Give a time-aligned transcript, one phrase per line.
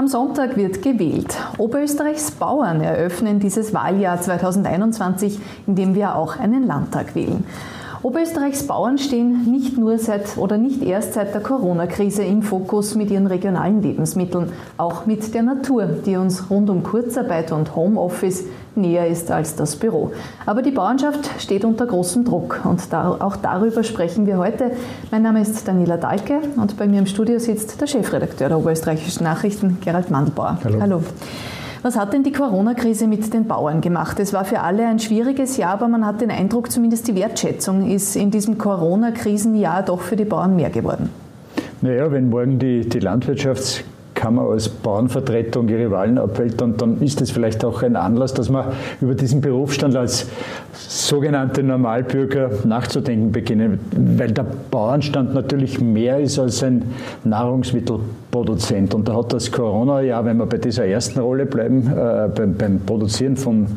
[0.00, 1.36] Am Sonntag wird gewählt.
[1.58, 7.44] Oberösterreichs Bauern eröffnen dieses Wahljahr 2021, in dem wir auch einen Landtag wählen.
[8.02, 13.10] Oberösterreichs Bauern stehen nicht nur seit oder nicht erst seit der Corona-Krise im Fokus mit
[13.10, 18.44] ihren regionalen Lebensmitteln, auch mit der Natur, die uns rund um Kurzarbeit und Homeoffice
[18.74, 20.12] näher ist als das Büro.
[20.46, 24.70] Aber die Bauernschaft steht unter großem Druck und da, auch darüber sprechen wir heute.
[25.10, 29.24] Mein Name ist Daniela Dahlke und bei mir im Studio sitzt der Chefredakteur der Oberösterreichischen
[29.24, 30.58] Nachrichten, Gerald Mandelbauer.
[30.64, 30.80] Hallo.
[30.80, 31.02] Hallo.
[31.82, 34.20] Was hat denn die Corona-Krise mit den Bauern gemacht?
[34.20, 37.90] Es war für alle ein schwieriges Jahr, aber man hat den Eindruck, zumindest die Wertschätzung
[37.90, 41.08] ist in diesem Corona-Krisenjahr doch für die Bauern mehr geworden.
[41.80, 43.82] Naja, wenn morgen die, die Landwirtschafts
[44.20, 48.50] Kammer als Bauernvertretung ihre Wahlen abhält, dann, dann ist das vielleicht auch ein Anlass, dass
[48.50, 48.66] man
[49.00, 50.26] über diesen Berufsstand als
[50.74, 53.80] sogenannte Normalbürger nachzudenken beginnen,
[54.18, 56.82] weil der Bauernstand natürlich mehr ist als ein
[57.24, 58.92] Nahrungsmittelproduzent.
[58.92, 62.80] Und da hat das Corona-Jahr, wenn wir bei dieser ersten Rolle bleiben, äh, beim, beim
[62.80, 63.68] Produzieren von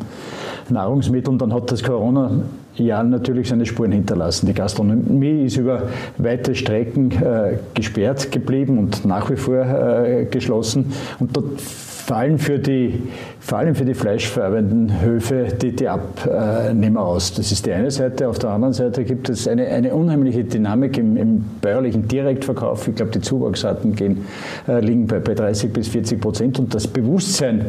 [0.70, 2.30] Nahrungsmitteln, dann hat das Corona
[2.76, 4.46] Jahren natürlich seine Spuren hinterlassen.
[4.46, 5.84] Die Gastronomie ist über
[6.18, 10.92] weite Strecken äh, gesperrt geblieben und nach wie vor äh, geschlossen.
[11.20, 11.60] Und dort
[12.04, 13.02] fallen für die,
[13.40, 17.32] vor allem für die fleischverarbeitenden Höfe die, die Abnehmer aus.
[17.32, 18.28] Das ist die eine Seite.
[18.28, 22.86] Auf der anderen Seite gibt es eine, eine unheimliche Dynamik im, im bäuerlichen Direktverkauf.
[22.88, 24.26] Ich glaube, die Zuwachsraten gehen,
[24.68, 26.58] äh, liegen bei, bei 30 bis 40 Prozent.
[26.58, 27.64] Und das Bewusstsein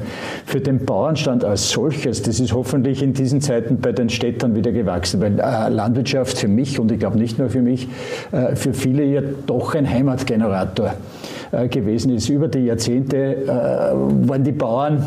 [0.45, 4.73] für den Bauernstand als solches, das ist hoffentlich in diesen Zeiten bei den Städtern wieder
[4.73, 5.21] gewachsen.
[5.21, 7.87] Weil äh, Landwirtschaft für mich und ich glaube nicht nur für mich,
[8.33, 10.95] äh, für viele ja doch ein Heimatgenerator
[11.51, 12.27] äh, gewesen ist.
[12.27, 15.03] Über die Jahrzehnte äh, waren die Bauern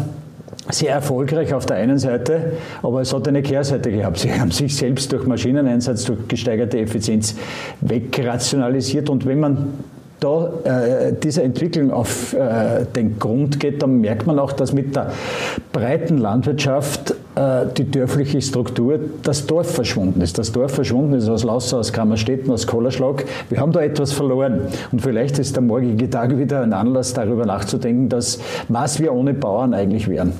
[0.70, 2.52] sehr erfolgreich auf der einen Seite,
[2.82, 4.18] aber es hat eine Kehrseite gehabt.
[4.18, 7.34] Sie haben sich selbst durch Maschineneinsatz, durch gesteigerte Effizienz
[7.80, 9.74] wegrationalisiert und wenn man
[10.20, 14.96] da äh, dieser Entwicklung auf äh, den Grund geht, dann merkt man auch, dass mit
[14.96, 15.12] der
[15.72, 17.14] breiten Landwirtschaft
[17.76, 20.38] die dörfliche Struktur, das Dorf verschwunden ist.
[20.38, 23.24] Das Dorf verschwunden ist aus Lausser, aus Kammerstetten, aus Kollerschlag.
[23.48, 24.62] Wir haben da etwas verloren.
[24.90, 29.34] Und vielleicht ist der morgige Tag wieder ein Anlass, darüber nachzudenken, dass was wir ohne
[29.34, 30.32] Bauern eigentlich wären.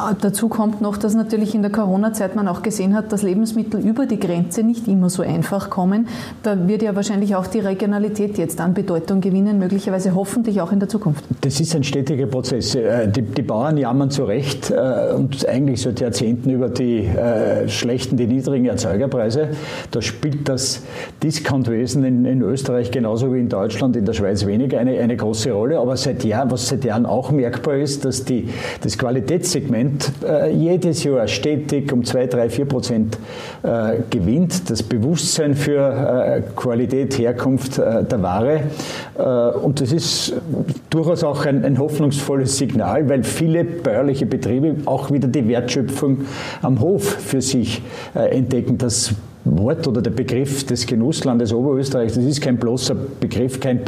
[0.00, 3.80] Ah, dazu kommt noch, dass natürlich in der Corona-Zeit man auch gesehen hat, dass Lebensmittel
[3.80, 6.06] über die Grenze nicht immer so einfach kommen.
[6.44, 10.78] Da wird ja wahrscheinlich auch die Regionalität jetzt an Bedeutung gewinnen, möglicherweise hoffentlich auch in
[10.78, 11.24] der Zukunft.
[11.40, 12.76] Das ist ein stetiger Prozess.
[12.76, 17.68] Äh, die, die Bauern jammern zu Recht äh, und eigentlich seit Jahrzehnten über die äh,
[17.68, 19.48] schlechten, die niedrigen Erzeugerpreise.
[19.90, 20.84] Da spielt das
[21.24, 25.50] Discountwesen in, in Österreich genauso wie in Deutschland, in der Schweiz weniger eine, eine große
[25.50, 25.80] Rolle.
[25.80, 28.48] Aber seit Jahren, was seit Jahren auch merkbar ist, dass die,
[28.80, 33.18] das Qualitätssegment Prozent äh, jedes Jahr stetig um 2, 3, 4 Prozent
[33.62, 34.70] äh, gewinnt.
[34.70, 38.60] Das Bewusstsein für äh, Qualität, Herkunft äh, der Ware.
[39.18, 40.34] Äh, und das ist
[40.90, 46.22] durchaus auch ein, ein, hoffnungsvolles Signal, weil viele bäuerliche Betriebe auch wieder die Wertschöpfung
[46.62, 47.82] am Hof für sich
[48.14, 48.78] entdecken.
[48.78, 49.14] Das
[49.56, 53.84] Wort oder der Begriff des Genusslandes Oberösterreich, das ist kein bloßer Begriff, kein,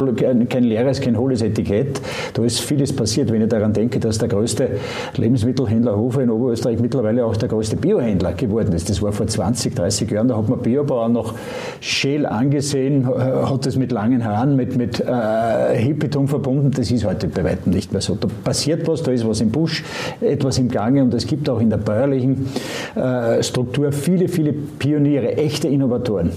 [0.49, 2.01] kein leeres, kein hohles Etikett.
[2.33, 4.69] Da ist vieles passiert, wenn ich daran denke, dass der größte
[5.15, 8.89] Lebensmittelhändler Hofer in Oberösterreich mittlerweile auch der größte Biohändler geworden ist.
[8.89, 11.35] Das war vor 20, 30 Jahren, da hat man Biobauern noch
[11.79, 16.71] scheel angesehen, äh, hat es mit langen Haaren, mit, mit äh, Hippitum verbunden.
[16.71, 18.15] Das ist heute bei weitem nicht mehr so.
[18.15, 19.83] Da passiert was, da ist was im Busch,
[20.21, 22.47] etwas im Gange und es gibt auch in der bäuerlichen
[22.95, 26.31] äh, Struktur viele, viele Pioniere, echte Innovatoren.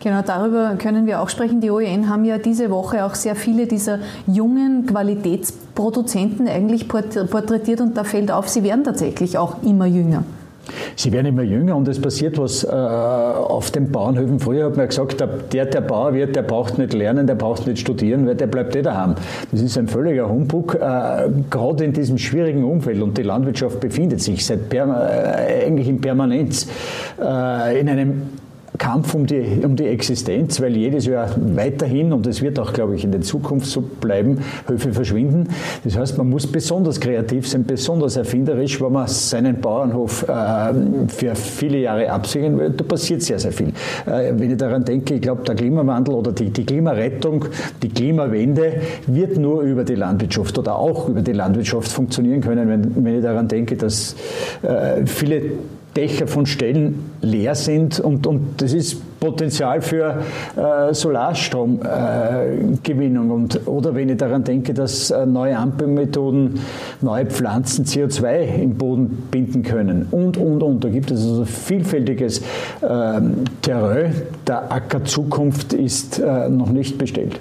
[0.00, 1.60] Genau, darüber können wir auch sprechen.
[1.60, 7.96] Die OEN haben ja diese Woche auch sehr viele dieser jungen Qualitätsproduzenten eigentlich porträtiert und
[7.96, 10.22] da fällt auf, sie werden tatsächlich auch immer jünger.
[10.96, 14.40] Sie werden immer jünger und es passiert was äh, auf den Bauernhöfen.
[14.40, 17.78] Früher hat man gesagt, der, der Bauer wird, der braucht nicht lernen, der braucht nicht
[17.78, 19.14] studieren, weil der bleibt eh daheim.
[19.52, 23.00] Das ist ein völliger Humbug, äh, gerade in diesem schwierigen Umfeld.
[23.00, 24.80] Und die Landwirtschaft befindet sich seit äh,
[25.66, 26.66] eigentlich in Permanenz
[27.20, 28.22] äh, in einem
[28.78, 32.94] Kampf um die, um die Existenz, weil jedes Jahr weiterhin, und es wird auch, glaube
[32.94, 35.48] ich, in der Zukunft so bleiben, Höfe verschwinden.
[35.84, 40.72] Das heißt, man muss besonders kreativ sein, besonders erfinderisch, wenn man seinen Bauernhof äh,
[41.08, 42.70] für viele Jahre absichern will.
[42.70, 43.68] Da passiert sehr, sehr viel.
[44.06, 47.46] Äh, wenn ich daran denke, ich glaube, der Klimawandel oder die, die Klimarettung,
[47.82, 53.04] die Klimawende wird nur über die Landwirtschaft oder auch über die Landwirtschaft funktionieren können, wenn,
[53.04, 54.16] wenn ich daran denke, dass
[54.62, 55.42] äh, viele
[55.96, 60.18] Dächer von Stellen leer sind und, und das ist Potenzial für
[60.56, 63.48] äh, Solarstromgewinnung.
[63.50, 66.60] Äh, oder wenn ich daran denke, dass äh, neue Ampelmethoden,
[67.00, 70.84] neue Pflanzen CO2 im Boden binden können und, und, und.
[70.84, 72.42] Da gibt es also vielfältiges
[72.82, 74.12] ähm, Terrain.
[74.46, 77.40] Der Ackerzukunft ist äh, noch nicht bestellt.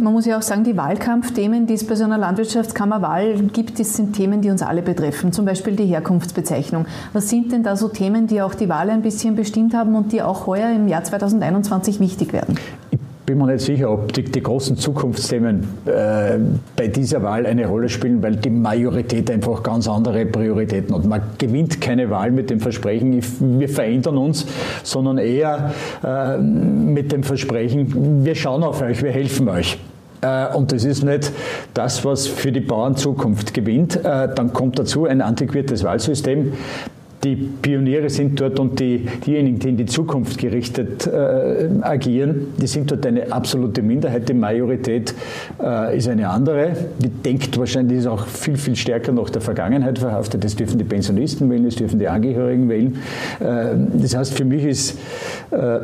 [0.00, 3.94] Man muss ja auch sagen, die Wahlkampfthemen, die es bei so einer Landwirtschaftskammerwahl gibt, das
[3.94, 5.30] sind Themen, die uns alle betreffen.
[5.32, 6.86] Zum Beispiel die Herkunftsbezeichnung.
[7.12, 10.12] Was sind denn da so Themen, die auch die Wahl ein bisschen bestimmt haben und
[10.12, 12.56] die auch heuer im Jahr 2021 wichtig werden?
[13.30, 16.38] bin mir nicht sicher, ob die, die großen Zukunftsthemen äh,
[16.74, 21.04] bei dieser Wahl eine Rolle spielen, weil die Majorität einfach ganz andere Prioritäten hat.
[21.04, 23.22] Man gewinnt keine Wahl mit dem Versprechen,
[23.60, 24.46] wir verändern uns,
[24.82, 29.78] sondern eher äh, mit dem Versprechen, wir schauen auf euch, wir helfen euch.
[30.20, 31.32] Äh, und das ist nicht
[31.74, 33.96] das, was für die Bauern Zukunft gewinnt.
[33.96, 36.52] Äh, dann kommt dazu ein antiquiertes Wahlsystem
[37.22, 42.66] die Pioniere sind dort und die, diejenigen, die in die Zukunft gerichtet äh, agieren, die
[42.66, 44.28] sind dort eine absolute Minderheit.
[44.28, 45.14] Die Majorität
[45.62, 46.72] äh, ist eine andere.
[46.98, 50.44] Die denkt wahrscheinlich, ist auch viel, viel stärker nach der Vergangenheit verhaftet.
[50.44, 52.96] Das dürfen die Pensionisten wählen, das dürfen die Angehörigen wählen.
[53.40, 54.98] Äh, das heißt, für mich ist
[55.50, 55.80] äh,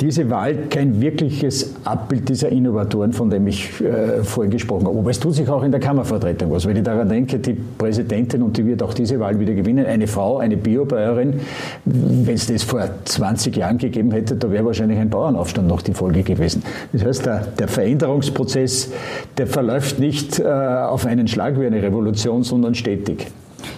[0.00, 4.98] diese Wahl kein wirkliches Abbild dieser Innovatoren, von dem ich äh, vorhin gesprochen habe.
[4.98, 6.66] Aber es tut sich auch in der Kammervertretung was.
[6.66, 10.06] Wenn ich daran denke, die Präsidentin, und die wird auch diese Wahl wieder gewinnen, eine
[10.06, 11.40] Frau, eine Biobäuerin,
[11.84, 15.94] wenn es das vor 20 Jahren gegeben hätte, da wäre wahrscheinlich ein Bauernaufstand noch die
[15.94, 16.62] Folge gewesen.
[16.92, 18.90] Das heißt, der, der Veränderungsprozess,
[19.38, 23.28] der verläuft nicht äh, auf einen Schlag wie eine Revolution, sondern stetig.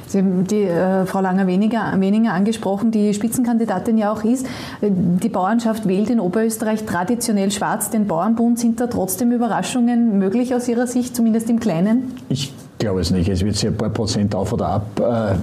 [0.09, 1.85] Sie haben die äh, Frau Langer weniger,
[2.33, 4.47] angesprochen, die Spitzenkandidatin ja auch ist.
[4.81, 7.91] Die Bauernschaft wählt in Oberösterreich traditionell schwarz.
[7.91, 12.13] Den Bauernbund sind da trotzdem Überraschungen möglich aus Ihrer Sicht, zumindest im Kleinen?
[12.29, 13.29] Ich glaube es nicht.
[13.29, 15.35] Es wird sich ein paar Prozent auf oder ab, äh,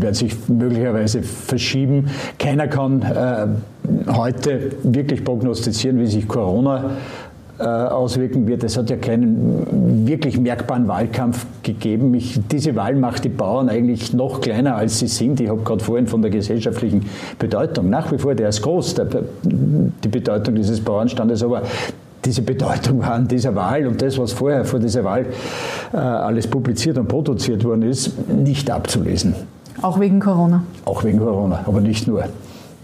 [0.00, 2.08] wird sich möglicherweise verschieben.
[2.38, 3.46] Keiner kann äh,
[4.12, 6.88] heute wirklich prognostizieren, wie sich Corona äh,
[7.58, 8.64] auswirken wird.
[8.64, 12.14] Es hat ja keinen wirklich merkbaren Wahlkampf gegeben.
[12.14, 15.40] Ich, diese Wahl macht die Bauern eigentlich noch kleiner, als sie sind.
[15.40, 17.02] Ich habe gerade vorhin von der gesellschaftlichen
[17.38, 19.06] Bedeutung, nach wie vor, der ist groß, der,
[19.44, 21.62] die Bedeutung dieses Bauernstandes, aber
[22.24, 25.26] diese Bedeutung war an dieser Wahl und das, was vorher vor dieser Wahl
[25.92, 29.34] äh, alles publiziert und produziert worden ist, nicht abzulesen.
[29.82, 30.62] Auch wegen Corona?
[30.86, 32.24] Auch wegen Corona, aber nicht nur.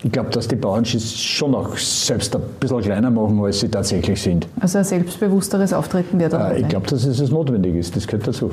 [0.02, 4.20] Ich glaube, dass die Bauern schon auch selbst ein bisschen kleiner machen, als sie tatsächlich
[4.20, 4.46] sind.
[4.58, 6.52] Also ein selbstbewussteres Auftreten wird dann.
[6.52, 7.94] Äh, ich glaube, dass es notwendig ist.
[7.96, 8.50] Das gehört dazu.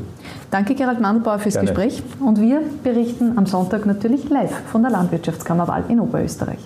[0.52, 1.70] Danke, Gerald Mandelbauer, fürs Gerne.
[1.70, 2.04] Gespräch.
[2.20, 6.60] Und wir berichten am Sonntag natürlich live von der Landwirtschaftskammerwahl in Oberösterreich.